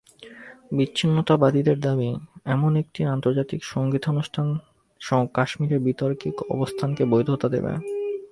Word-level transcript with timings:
বিচ্ছিন্নতাবাদীদের 0.77 1.77
দাবি, 1.79 2.09
এমন 2.55 2.71
একটি 2.75 3.01
আন্তর্জাতিক 3.05 3.61
সংগীতানুষ্ঠান 3.73 4.47
কাশ্মীরের 5.35 5.81
বিতর্কিত 5.87 6.37
অবস্থানকে 6.55 7.03
বৈধতা 7.11 7.47
দেবে। 7.49 7.71